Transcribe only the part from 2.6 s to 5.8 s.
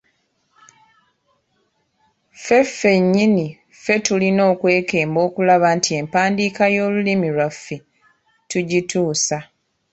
ffennyini ffe tulina okwekemba okulaba